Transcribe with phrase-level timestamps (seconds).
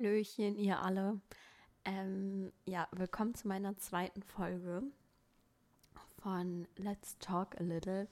[0.00, 1.20] Hallöchen, ihr alle.
[1.84, 4.82] Ähm, ja, willkommen zu meiner zweiten Folge
[6.22, 8.08] von Let's Talk a Little.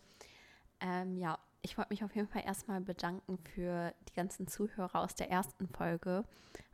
[0.81, 5.15] Ähm, ja, ich wollte mich auf jeden Fall erstmal bedanken für die ganzen Zuhörer aus
[5.15, 6.25] der ersten Folge.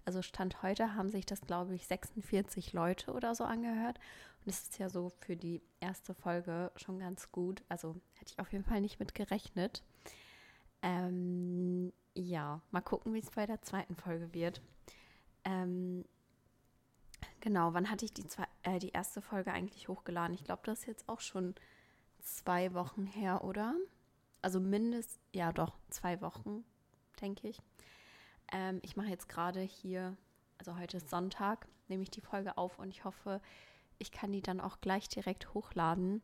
[0.05, 3.99] Also Stand heute haben sich das, glaube ich, 46 Leute oder so angehört.
[4.41, 7.63] Und das ist ja so für die erste Folge schon ganz gut.
[7.69, 9.85] Also hätte ich auf jeden Fall nicht mit gerechnet.
[10.83, 14.61] Ähm, ja, mal gucken, wie es bei der zweiten Folge wird.
[15.45, 16.05] Ähm,
[17.41, 20.35] genau, wann hatte ich die, zwei, äh, die erste Folge eigentlich hochgeladen?
[20.35, 21.55] Ich glaube, das ist jetzt auch schon
[22.21, 23.75] zwei Wochen her, oder?
[24.43, 26.65] Also mindestens, ja doch, zwei Wochen,
[27.21, 27.61] denke ich.
[28.53, 30.17] Ähm, ich mache jetzt gerade hier,
[30.59, 33.41] also heute ist Sonntag, nehme ich die Folge auf und ich hoffe,
[33.99, 36.23] ich kann die dann auch gleich direkt hochladen,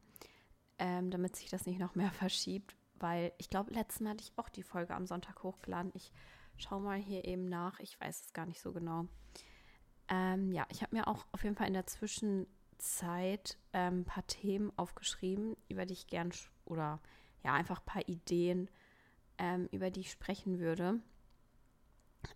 [0.79, 4.33] ähm, damit sich das nicht noch mehr verschiebt, weil ich glaube, letztes Mal hatte ich
[4.37, 5.93] auch die Folge am Sonntag hochgeladen.
[5.95, 6.13] Ich
[6.61, 7.81] schau mal hier eben nach.
[7.81, 9.07] Ich weiß es gar nicht so genau.
[10.09, 14.27] Ähm, ja, ich habe mir auch auf jeden Fall in der Zwischenzeit ähm, ein paar
[14.27, 16.33] Themen aufgeschrieben, über die ich gern
[16.65, 17.01] oder
[17.45, 18.69] ja, einfach ein paar Ideen,
[19.39, 21.01] ähm, über die ich sprechen würde.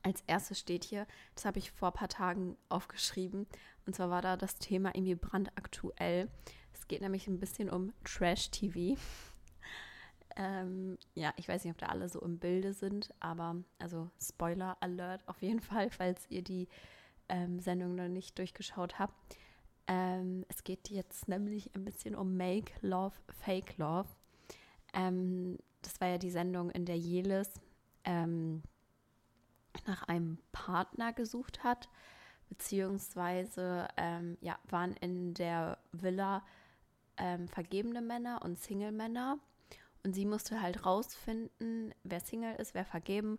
[0.02, 3.46] Als erstes steht hier, das habe ich vor ein paar Tagen aufgeschrieben,
[3.86, 6.30] und zwar war da das Thema irgendwie brandaktuell.
[6.72, 8.96] Es geht nämlich ein bisschen um Trash-TV.
[10.36, 14.76] Ähm, ja, ich weiß nicht, ob da alle so im Bilde sind, aber also Spoiler
[14.80, 16.68] Alert auf jeden Fall, falls ihr die
[17.28, 19.14] ähm, Sendung noch nicht durchgeschaut habt.
[19.86, 24.08] Ähm, es geht jetzt nämlich ein bisschen um Make Love, Fake Love.
[24.92, 27.60] Ähm, das war ja die Sendung, in der Jelis
[28.04, 28.62] ähm,
[29.86, 31.88] nach einem Partner gesucht hat,
[32.48, 36.42] beziehungsweise ähm, ja, waren in der Villa
[37.46, 39.38] vergebene Männer und Single-Männer
[40.04, 43.38] und sie musste halt rausfinden, wer Single ist, wer vergeben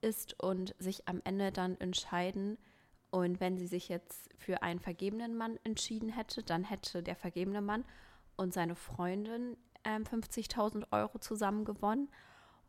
[0.00, 2.58] ist und sich am Ende dann entscheiden.
[3.10, 7.60] Und wenn sie sich jetzt für einen vergebenen Mann entschieden hätte, dann hätte der vergebene
[7.60, 7.84] Mann
[8.36, 12.08] und seine Freundin äh, 50.000 Euro zusammen gewonnen.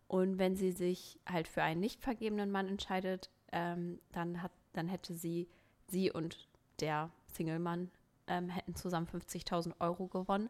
[0.08, 4.90] Und wenn sie sich halt für einen nicht vergebenen Mann entscheidet, ähm, dann, hat, dann
[4.90, 5.48] hätte sie,
[5.88, 6.50] sie und
[6.82, 7.90] der Single-Mann
[8.28, 10.50] ähm, hätten zusammen 50.000 Euro gewonnen.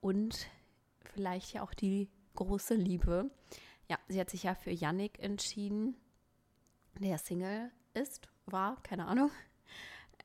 [0.00, 0.48] Und
[1.04, 3.30] vielleicht ja auch die große Liebe.
[3.88, 5.96] Ja, sie hat sich ja für Yannick entschieden,
[6.98, 9.30] der Single ist, war, keine Ahnung.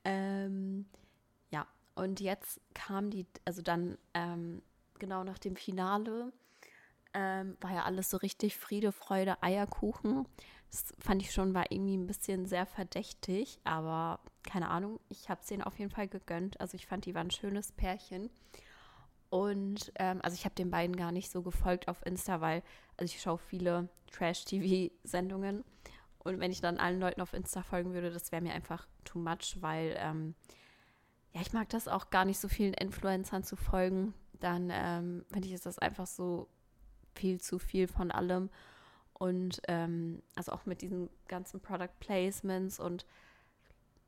[0.04, 0.86] Ähm,
[1.50, 4.62] ja, und jetzt kam die, also dann ähm,
[5.00, 6.32] genau nach dem Finale,
[7.16, 10.28] ähm, war ja alles so richtig Friede, Freude, Eierkuchen.
[10.70, 15.42] Das fand ich schon, war irgendwie ein bisschen sehr verdächtig, aber keine Ahnung, ich habe
[15.42, 16.60] es denen auf jeden Fall gegönnt.
[16.60, 18.30] Also ich fand, die waren ein schönes Pärchen.
[19.36, 22.64] Und ähm, also ich habe den beiden gar nicht so gefolgt auf Insta, weil
[22.96, 25.66] also ich schaue viele Trash-TV-Sendungen.
[26.20, 29.20] Und wenn ich dann allen Leuten auf Insta folgen würde, das wäre mir einfach too
[29.20, 30.36] much, weil ähm,
[31.34, 34.14] ja, ich mag das auch gar nicht so vielen Influencern zu folgen.
[34.40, 36.48] Dann ähm, finde ich, ist das einfach so
[37.14, 38.50] viel zu viel von allem.
[39.12, 43.06] Und ähm, also auch mit diesen ganzen Product Placements und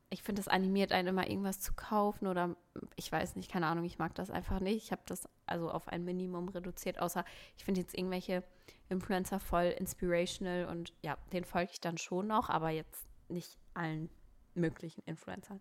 [0.09, 2.55] ich finde, es animiert einen immer irgendwas zu kaufen oder
[2.95, 4.83] ich weiß nicht, keine Ahnung, ich mag das einfach nicht.
[4.83, 7.25] Ich habe das also auf ein Minimum reduziert, außer
[7.57, 8.43] ich finde jetzt irgendwelche
[8.89, 14.09] Influencer voll inspirational und ja, den folge ich dann schon noch, aber jetzt nicht allen
[14.55, 15.59] möglichen Influencern.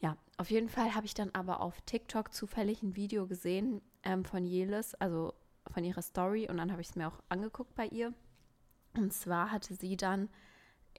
[0.00, 4.24] Ja, auf jeden Fall habe ich dann aber auf TikTok zufällig ein Video gesehen ähm,
[4.24, 5.34] von Jelis, also
[5.70, 8.14] von ihrer Story und dann habe ich es mir auch angeguckt bei ihr.
[8.94, 10.30] Und zwar hatte sie dann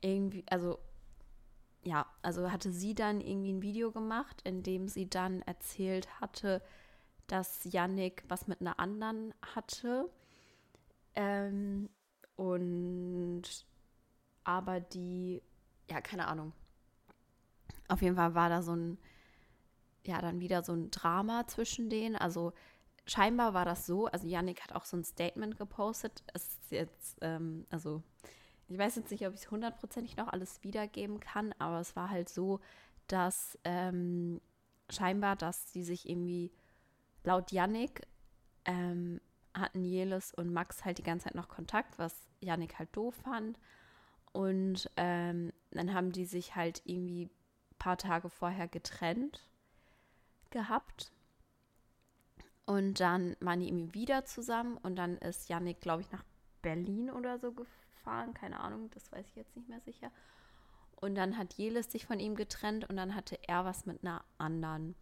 [0.02, 0.80] irgendwie, also
[1.88, 6.62] ja, also hatte sie dann irgendwie ein Video gemacht, in dem sie dann erzählt hatte,
[7.28, 10.10] dass Yannick was mit einer anderen hatte.
[11.16, 11.90] Ähm,
[12.36, 13.44] und
[14.44, 15.42] aber die,
[15.90, 16.52] ja, keine Ahnung.
[17.88, 18.98] Auf jeden Fall war da so ein,
[20.06, 22.18] ja, dann wieder so ein Drama zwischen denen.
[22.18, 22.52] Also
[23.06, 26.22] scheinbar war das so, also Yannick hat auch so ein Statement gepostet.
[26.34, 28.04] Es ist jetzt, ähm, also
[28.70, 32.10] ich weiß jetzt nicht, ob ich es hundertprozentig noch alles wiedergeben kann, aber es war
[32.10, 32.60] halt so,
[33.08, 34.42] dass ähm,
[34.90, 36.52] scheinbar, dass sie sich irgendwie
[37.24, 38.06] laut Yannick
[38.66, 39.22] ähm,
[39.54, 43.58] hatten Jelis und Max halt die ganze Zeit noch Kontakt, was Yannick halt doof fand.
[44.34, 49.50] Und ähm, dann haben die sich halt irgendwie ein paar Tage vorher getrennt
[50.50, 51.12] gehabt.
[52.66, 56.26] Und dann waren die irgendwie wieder zusammen und dann ist Yannick, glaube ich, nach
[56.62, 60.12] Berlin oder so gefahren gefahren, keine Ahnung, das weiß ich jetzt nicht mehr sicher.
[60.96, 64.24] Und dann hat Jelis sich von ihm getrennt und dann hatte er was mit einer
[64.38, 64.96] anderen.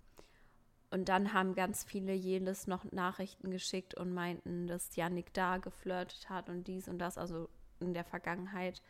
[0.89, 6.29] Und dann haben ganz viele Jelis noch Nachrichten geschickt und meinten, dass Yannick da geflirtet
[6.29, 7.47] hat und dies und das, also
[7.79, 8.81] in der Vergangenheit.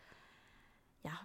[1.04, 1.20] Ja,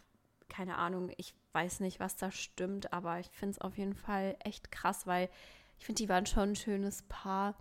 [0.49, 4.37] keine Ahnung, ich weiß nicht, was da stimmt, aber ich finde es auf jeden Fall
[4.41, 5.31] echt krass, weil
[5.79, 7.55] ich finde, die waren schon ein schönes Paar.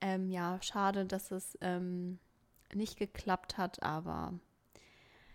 [0.00, 2.18] Ähm, ja, schade, dass es ähm,
[2.72, 4.34] nicht geklappt hat, aber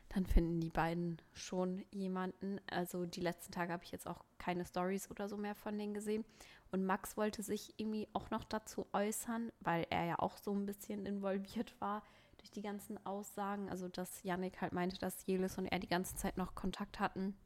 [0.09, 2.59] dann finden die beiden schon jemanden.
[2.71, 5.93] Also die letzten Tage habe ich jetzt auch keine Stories oder so mehr von denen
[5.93, 6.25] gesehen.
[6.71, 10.65] Und Max wollte sich irgendwie auch noch dazu äußern, weil er ja auch so ein
[10.65, 12.03] bisschen involviert war
[12.37, 13.69] durch die ganzen Aussagen.
[13.69, 17.37] Also dass Yannick halt meinte, dass Jelis und er die ganze Zeit noch Kontakt hatten.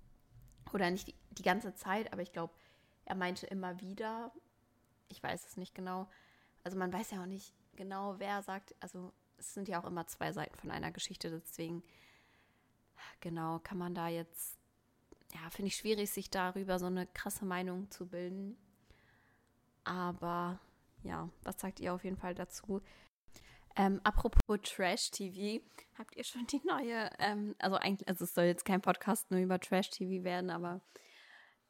[0.74, 2.54] Oder nicht die, die ganze Zeit, aber ich glaube,
[3.04, 4.32] er meinte immer wieder.
[5.10, 6.08] Ich weiß es nicht genau.
[6.64, 8.74] Also man weiß ja auch nicht genau, wer sagt.
[8.80, 11.84] Also es sind ja auch immer zwei Seiten von einer Geschichte, deswegen
[13.24, 14.60] genau kann man da jetzt,
[15.34, 18.58] ja, finde ich schwierig, sich darüber so eine krasse Meinung zu bilden.
[19.86, 20.60] Aber
[21.04, 22.82] ja, was sagt ihr auf jeden Fall dazu?
[23.76, 25.64] Ähm, apropos Trash-TV,
[25.98, 29.40] habt ihr schon die neue, ähm, also eigentlich, also es soll jetzt kein Podcast nur
[29.40, 30.82] über Trash-TV werden, aber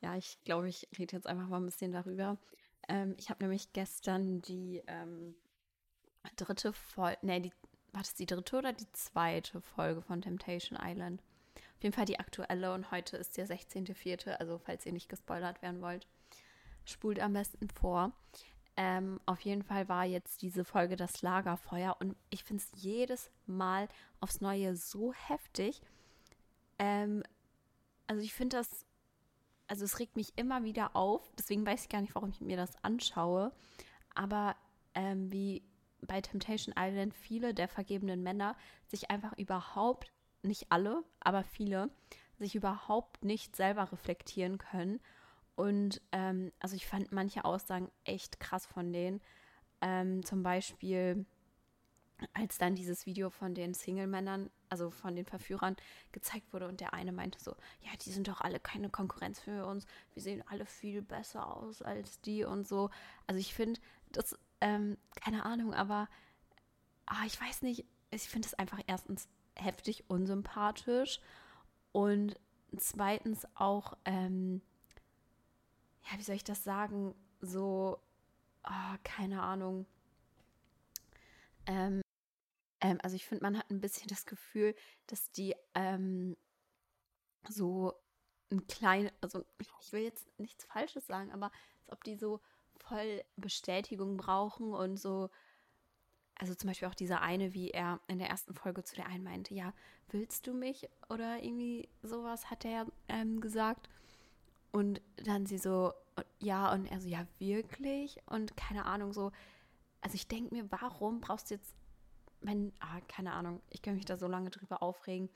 [0.02, 2.38] ja, ich glaube, ich rede jetzt einfach mal ein bisschen darüber.
[2.90, 5.36] Ähm, ich habe nämlich gestern die ähm,
[6.36, 7.54] dritte Folge, nee, die,
[7.94, 11.22] war das die dritte oder die zweite Folge von Temptation Island?
[11.84, 15.82] Jeden Fall die aktuelle und heute ist der 16.04., also falls ihr nicht gespoilert werden
[15.82, 16.08] wollt,
[16.86, 18.14] spult am besten vor.
[18.78, 23.30] Ähm, auf jeden Fall war jetzt diese Folge das Lagerfeuer und ich finde es jedes
[23.48, 23.90] Mal
[24.22, 25.82] aufs Neue so heftig.
[26.80, 27.22] Ähm,
[28.08, 28.86] also ich finde das,
[29.68, 32.56] also es regt mich immer wieder auf, deswegen weiß ich gar nicht, warum ich mir
[32.56, 33.52] das anschaue.
[34.16, 34.56] Aber
[34.96, 35.64] ähm, wie
[36.00, 38.56] bei Temptation Island viele der vergebenen Männer
[38.88, 40.13] sich einfach überhaupt,
[40.44, 41.90] nicht alle, aber viele,
[42.38, 45.00] sich überhaupt nicht selber reflektieren können.
[45.56, 49.22] Und ähm, also ich fand manche Aussagen echt krass von denen.
[49.82, 51.26] Ähm, zum Beispiel,
[52.34, 55.76] als dann dieses Video von den Single-Männern, also von den Verführern,
[56.12, 57.52] gezeigt wurde und der eine meinte so,
[57.82, 61.82] ja, die sind doch alle keine Konkurrenz für uns, wir sehen alle viel besser aus
[61.82, 62.90] als die und so.
[63.28, 63.80] Also ich finde,
[64.12, 66.08] das ähm, keine Ahnung, aber
[67.06, 71.20] ah, ich weiß nicht, ich finde es einfach erstens heftig unsympathisch
[71.92, 72.40] und
[72.78, 74.62] zweitens auch, ähm,
[76.04, 78.00] ja, wie soll ich das sagen, so,
[78.64, 79.86] oh, keine Ahnung.
[81.66, 82.02] Ähm,
[82.82, 84.76] ähm, also ich finde, man hat ein bisschen das Gefühl,
[85.08, 86.36] dass die ähm,
[87.48, 87.94] so
[88.52, 91.52] ein kleines, also ich will jetzt nichts Falsches sagen, aber
[91.82, 92.42] als ob die so
[92.78, 95.30] voll Bestätigung brauchen und so.
[96.36, 99.24] Also zum Beispiel auch dieser eine, wie er in der ersten Folge zu der einen
[99.24, 99.74] meinte, ja,
[100.10, 100.90] willst du mich?
[101.10, 103.90] Oder irgendwie sowas hat er ähm, gesagt.
[104.72, 105.94] Und dann sie so,
[106.40, 108.20] ja, und er so, ja, wirklich?
[108.26, 109.32] Und keine Ahnung, so.
[110.02, 111.76] Also ich denke mir, warum brauchst du jetzt,
[112.42, 115.30] wenn, ah, keine Ahnung, ich kann mich da so lange drüber aufregen.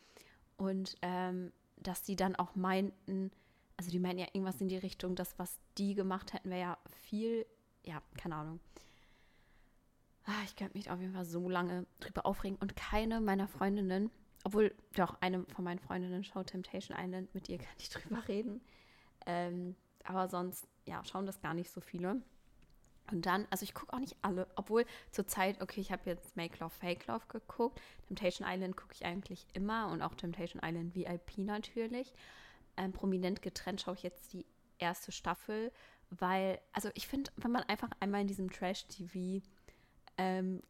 [0.57, 3.31] Und ähm, dass die dann auch meinten,
[3.77, 6.77] also die meinen ja irgendwas in die Richtung, das, was die gemacht hätten, wäre ja
[7.03, 7.45] viel,
[7.83, 8.59] ja, keine Ahnung.
[10.27, 14.11] Ah, ich könnte mich auf jeden Fall so lange drüber aufregen und keine meiner Freundinnen,
[14.43, 18.61] obwohl doch eine von meinen Freundinnen schaut Temptation Island, mit ihr kann ich drüber reden.
[19.25, 22.21] Ähm, aber sonst, ja, schauen das gar nicht so viele.
[23.09, 26.35] Und dann, also ich gucke auch nicht alle, obwohl zur Zeit, okay, ich habe jetzt
[26.35, 27.81] Make Love, Fake Love geguckt.
[28.07, 32.13] Temptation Island gucke ich eigentlich immer und auch Temptation Island VIP natürlich
[32.77, 34.45] ähm, prominent getrennt schaue ich jetzt die
[34.77, 35.71] erste Staffel,
[36.11, 39.41] weil, also ich finde, wenn man einfach einmal in diesem Trash-TV-Game,
[40.17, 40.61] ähm,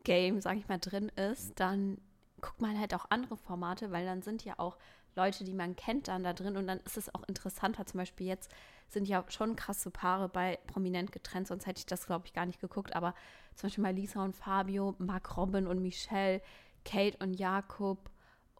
[0.41, 1.99] sage ich mal, drin ist, dann
[2.41, 4.77] guckt man halt auch andere Formate, weil dann sind ja auch
[5.15, 7.85] Leute, die man kennt, dann da drin und dann ist es auch interessanter.
[7.85, 8.51] Zum Beispiel jetzt
[8.87, 12.45] sind ja schon krasse Paare bei Prominent getrennt, sonst hätte ich das, glaube ich, gar
[12.45, 12.95] nicht geguckt.
[12.95, 13.15] Aber
[13.55, 16.41] zum Beispiel mal Lisa und Fabio, Mark Robin und Michelle,
[16.85, 18.11] Kate und Jakob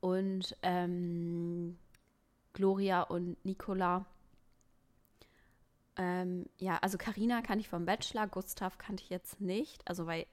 [0.01, 1.77] und ähm,
[2.53, 4.05] Gloria und Nicola.
[5.95, 9.87] Ähm, ja, also Karina kann ich vom Bachelor, Gustav kannte ich jetzt nicht.
[9.87, 10.25] Also weil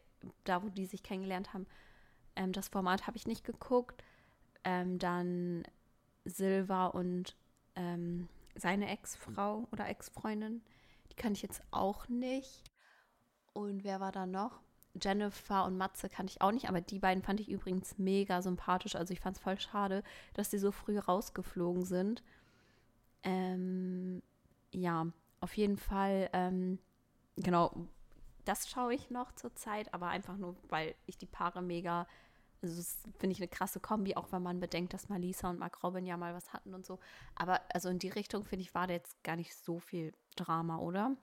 [0.44, 1.66] da, wo die sich kennengelernt haben,
[2.36, 4.02] ähm, das Format habe ich nicht geguckt.
[4.64, 5.64] Ähm, dann
[6.24, 7.36] Silva und
[7.76, 10.62] ähm, seine Ex-Frau oder Ex-Freundin,
[11.10, 12.62] die kannte ich jetzt auch nicht.
[13.52, 14.60] Und wer war da noch?
[15.00, 18.94] Jennifer und Matze kannte ich auch nicht, aber die beiden fand ich übrigens mega sympathisch.
[18.94, 20.02] Also ich fand es voll schade,
[20.34, 22.22] dass die so früh rausgeflogen sind.
[23.24, 24.22] Ähm,
[24.72, 25.06] ja,
[25.40, 26.78] auf jeden Fall, ähm,
[27.36, 27.88] genau,
[28.44, 32.06] das schaue ich noch zur Zeit, aber einfach nur, weil ich die Paare mega,
[32.62, 35.82] also das finde ich eine krasse Kombi, auch wenn man bedenkt, dass Malisa und Mark
[35.82, 36.98] Robin ja mal was hatten und so.
[37.34, 40.78] Aber also in die Richtung, finde ich, war da jetzt gar nicht so viel Drama,
[40.78, 41.16] oder?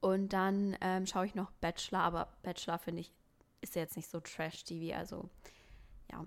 [0.00, 3.12] Und dann ähm, schaue ich noch Bachelor, aber Bachelor finde ich,
[3.60, 4.96] ist jetzt nicht so trash-TV.
[4.96, 5.28] Also
[6.10, 6.24] ja,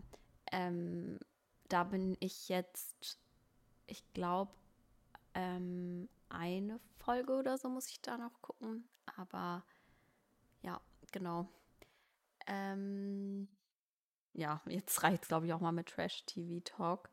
[0.51, 1.19] ähm,
[1.69, 3.17] da bin ich jetzt
[3.87, 4.51] ich glaube,
[5.33, 8.87] ähm, eine Folge oder so muss ich da noch gucken.
[9.15, 9.63] Aber
[10.61, 11.47] ja, genau.
[12.47, 13.47] Ähm,
[14.33, 17.09] ja, jetzt reicht es, glaube ich, auch mal mit Trash-TV-Talk.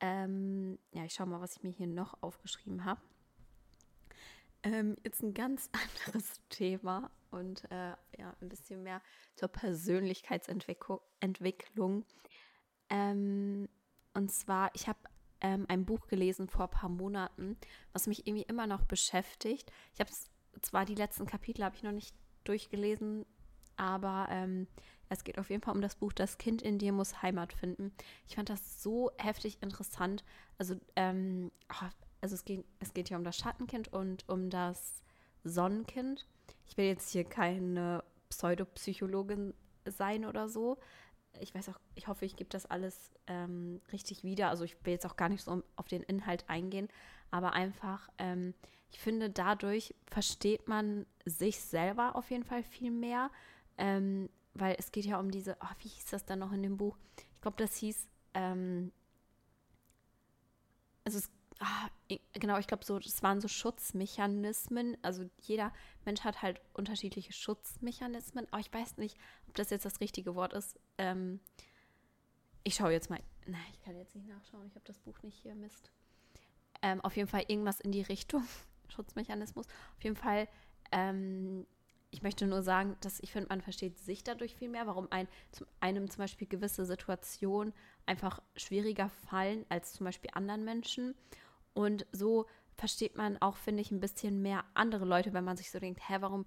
[0.00, 3.00] Ähm, ja, ich schaue mal, was ich mir hier noch aufgeschrieben habe.
[4.62, 5.70] Ähm, jetzt ein ganz
[6.06, 9.02] anderes Thema und äh, ja, ein bisschen mehr
[9.34, 12.06] zur Persönlichkeitsentwicklung.
[12.90, 13.68] Ähm,
[14.14, 14.98] und zwar, ich habe
[15.40, 17.58] ähm, ein Buch gelesen vor ein paar Monaten,
[17.92, 19.70] was mich irgendwie immer noch beschäftigt.
[19.94, 20.10] Ich habe
[20.64, 23.26] zwar die letzten Kapitel habe ich noch nicht durchgelesen,
[23.76, 24.66] aber ähm,
[25.08, 27.92] es geht auf jeden Fall um das Buch Das Kind in dir muss Heimat finden.
[28.26, 30.24] Ich fand das so heftig interessant.
[30.58, 31.86] Also, ähm, oh,
[32.20, 35.02] also es geht, es geht hier um das Schattenkind und um das
[35.44, 36.26] Sonnenkind.
[36.66, 39.54] Ich will jetzt hier keine Pseudopsychologin
[39.86, 40.78] sein oder so.
[41.40, 44.48] Ich weiß auch, ich hoffe, ich gebe das alles ähm, richtig wieder.
[44.50, 46.88] Also ich will jetzt auch gar nicht so auf den Inhalt eingehen,
[47.30, 48.54] aber einfach, ähm,
[48.90, 53.30] ich finde, dadurch versteht man sich selber auf jeden Fall viel mehr.
[53.76, 56.76] Ähm, weil es geht ja um diese, oh, wie hieß das dann noch in dem
[56.76, 56.96] Buch?
[57.16, 58.92] Ich glaube, das hieß, ähm,
[61.04, 61.30] also es,
[61.60, 61.88] ah,
[62.32, 64.96] genau, ich glaube, so, das waren so Schutzmechanismen.
[65.02, 65.72] Also jeder
[66.04, 68.46] Mensch hat halt unterschiedliche Schutzmechanismen.
[68.50, 69.16] Aber ich weiß nicht,
[69.48, 70.78] ob das jetzt das richtige Wort ist.
[70.98, 71.40] Ähm,
[72.64, 73.20] ich schaue jetzt mal.
[73.46, 74.66] Nein, ich kann jetzt nicht nachschauen.
[74.66, 75.90] Ich habe das Buch nicht hier, Mist.
[76.82, 78.42] Ähm, auf jeden Fall irgendwas in die Richtung.
[78.88, 79.66] Schutzmechanismus.
[79.66, 80.48] Auf jeden Fall
[80.92, 81.66] ähm,
[82.10, 85.28] ich möchte nur sagen, dass ich finde, man versteht sich dadurch viel mehr, warum ein,
[85.52, 87.74] zum, einem zum Beispiel gewisse Situationen
[88.06, 91.14] einfach schwieriger fallen als zum Beispiel anderen Menschen.
[91.74, 95.70] Und so versteht man auch, finde ich, ein bisschen mehr andere Leute, wenn man sich
[95.70, 96.44] so denkt, hä, warum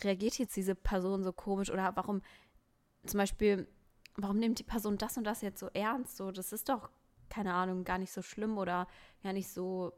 [0.00, 2.20] reagiert jetzt diese Person so komisch oder warum
[3.06, 3.66] zum Beispiel,
[4.16, 6.18] warum nimmt die Person das und das jetzt so ernst?
[6.18, 6.90] So, das ist doch,
[7.32, 8.86] keine Ahnung, gar nicht so schlimm oder
[9.22, 9.92] gar nicht so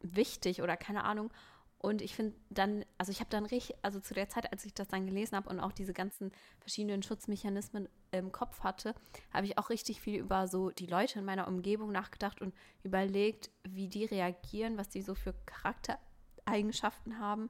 [0.00, 1.32] wichtig oder keine Ahnung.
[1.78, 4.74] Und ich finde dann, also ich habe dann richtig, also zu der Zeit, als ich
[4.74, 8.94] das dann gelesen habe und auch diese ganzen verschiedenen Schutzmechanismen im Kopf hatte,
[9.32, 13.50] habe ich auch richtig viel über so die Leute in meiner Umgebung nachgedacht und überlegt,
[13.62, 17.48] wie die reagieren, was die so für Charaktereigenschaften haben.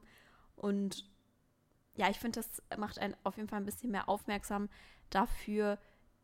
[0.55, 1.05] Und
[1.97, 4.69] ja, ich finde, das macht einen auf jeden Fall ein bisschen mehr aufmerksam
[5.09, 5.79] dafür,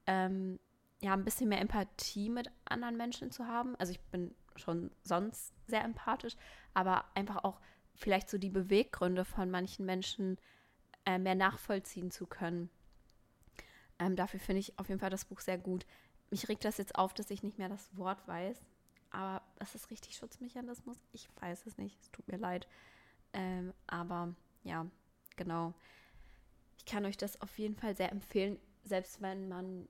[0.05, 0.59] ähm,
[1.01, 3.75] ja, ein bisschen mehr Empathie mit anderen Menschen zu haben.
[3.77, 6.35] Also ich bin schon sonst sehr empathisch,
[6.73, 7.59] aber einfach auch
[7.93, 10.37] vielleicht so die Beweggründe von manchen Menschen
[11.05, 12.69] äh, mehr nachvollziehen zu können.
[13.99, 15.85] Ähm, dafür finde ich auf jeden Fall das Buch sehr gut.
[16.29, 18.61] Mich regt das jetzt auf, dass ich nicht mehr das Wort weiß.
[19.11, 20.97] Aber das ist richtig Schutzmechanismus?
[21.13, 21.99] Ich weiß es nicht.
[22.01, 22.67] Es tut mir leid.
[23.33, 24.33] Ähm, aber
[24.63, 24.85] ja,
[25.37, 25.73] genau.
[26.77, 29.87] Ich kann euch das auf jeden Fall sehr empfehlen, selbst wenn man,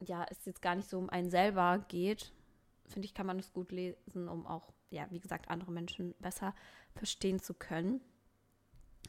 [0.00, 2.32] ja, es jetzt gar nicht so um einen selber geht,
[2.88, 6.54] finde ich, kann man es gut lesen, um auch, ja, wie gesagt, andere Menschen besser
[6.94, 8.00] verstehen zu können.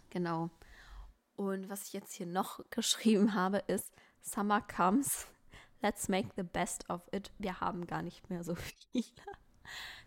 [0.10, 0.50] Genau.
[1.36, 5.28] Und was ich jetzt hier noch geschrieben habe, ist Summer comes.
[5.82, 7.32] Let's make the best of it.
[7.38, 8.56] Wir haben gar nicht mehr so
[8.92, 9.06] viele.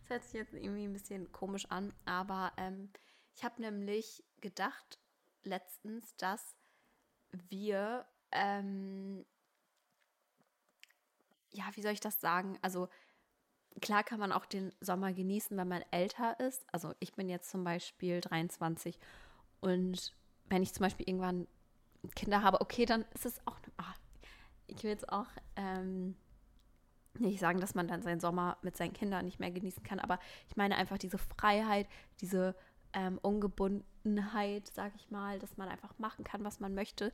[0.00, 2.90] Das hört sich jetzt irgendwie ein bisschen komisch an, aber ähm,
[3.37, 4.99] ich habe nämlich gedacht
[5.44, 6.56] letztens, dass
[7.49, 9.25] wir, ähm,
[11.50, 12.59] ja, wie soll ich das sagen?
[12.62, 12.88] Also
[13.80, 16.64] klar kann man auch den Sommer genießen, wenn man älter ist.
[16.73, 18.99] Also ich bin jetzt zum Beispiel 23
[19.61, 20.14] und
[20.49, 21.47] wenn ich zum Beispiel irgendwann
[22.16, 23.97] Kinder habe, okay, dann ist es auch, ach,
[24.66, 25.26] ich will jetzt auch
[25.57, 26.16] ähm,
[27.19, 30.19] nicht sagen, dass man dann seinen Sommer mit seinen Kindern nicht mehr genießen kann, aber
[30.49, 31.88] ich meine einfach diese Freiheit,
[32.21, 32.54] diese
[32.92, 37.12] ähm, Ungebundenheit, sage ich mal, dass man einfach machen kann, was man möchte.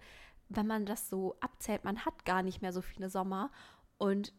[0.49, 3.51] Wenn man das so abzählt, man hat gar nicht mehr so viele Sommer
[3.99, 4.33] und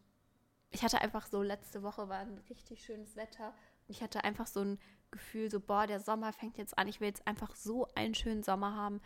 [0.70, 3.54] ich hatte einfach so, letzte Woche war ein richtig schönes Wetter.
[3.86, 4.78] Ich hatte einfach so ein
[5.10, 6.88] Gefühl, so, boah, der Sommer fängt jetzt an.
[6.88, 9.00] Ich will jetzt einfach so einen schönen Sommer haben.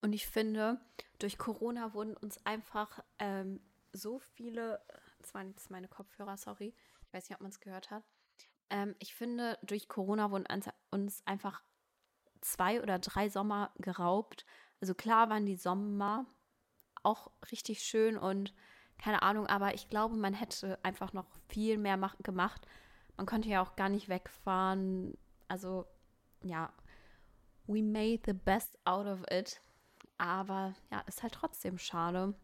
[0.00, 0.80] Und ich finde,
[1.18, 3.60] durch Corona wurden uns einfach ähm,
[3.92, 4.80] so viele,
[5.18, 8.04] das waren jetzt meine Kopfhörer, sorry, ich weiß nicht, ob man es gehört hat.
[8.70, 10.46] Ähm, ich finde, durch Corona wurden
[10.90, 11.62] uns einfach
[12.40, 14.44] zwei oder drei Sommer geraubt.
[14.80, 16.26] Also klar waren die Sommer
[17.02, 18.54] auch richtig schön und
[18.98, 22.66] keine Ahnung, aber ich glaube, man hätte einfach noch viel mehr mach, gemacht.
[23.16, 25.16] Man konnte ja auch gar nicht wegfahren.
[25.46, 25.86] Also,
[26.42, 26.72] ja,
[27.66, 29.60] we made the best out of it.
[30.18, 32.34] Aber ja, ist halt trotzdem schade.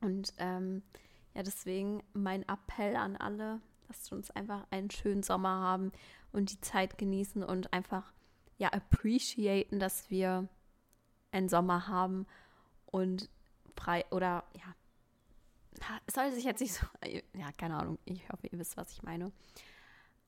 [0.00, 0.82] Und ähm,
[1.34, 5.92] ja, deswegen mein Appell an alle, lasst uns einfach einen schönen Sommer haben
[6.32, 8.12] und die Zeit genießen und einfach
[8.56, 10.48] ja appreciaten, dass wir
[11.32, 12.26] einen Sommer haben
[12.86, 13.28] und
[13.76, 14.74] frei oder ja
[16.12, 19.32] soll sich jetzt nicht so, ja, keine Ahnung, ich hoffe, ihr wisst, was ich meine.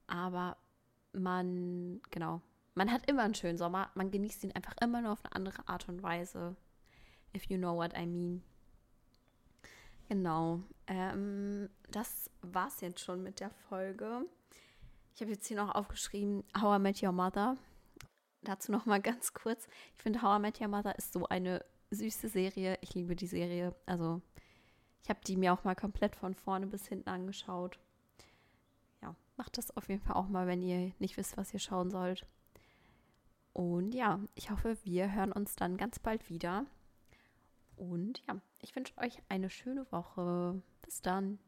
[0.06, 0.56] Aber
[1.12, 2.40] man, genau,
[2.74, 3.90] man hat immer einen schönen Sommer.
[3.94, 6.56] Man genießt ihn einfach immer nur auf eine andere Art und Weise.
[7.34, 8.42] If you know what I mean.
[10.08, 10.60] Genau.
[10.86, 14.26] Ähm, das war's jetzt schon mit der Folge.
[15.14, 17.56] Ich habe jetzt hier noch aufgeschrieben, How I Met Your Mother.
[18.42, 19.66] Dazu noch mal ganz kurz.
[19.94, 22.78] Ich finde, How I Met Your Mother ist so eine süße Serie.
[22.80, 23.74] Ich liebe die Serie.
[23.84, 24.22] Also,
[25.02, 27.78] ich habe die mir auch mal komplett von vorne bis hinten angeschaut.
[29.02, 31.90] Ja, macht das auf jeden Fall auch mal, wenn ihr nicht wisst, was ihr schauen
[31.90, 32.26] sollt.
[33.52, 36.64] Und ja, ich hoffe, wir hören uns dann ganz bald wieder.
[37.76, 40.62] Und ja, ich wünsche euch eine schöne Woche.
[40.82, 41.38] Bis dann.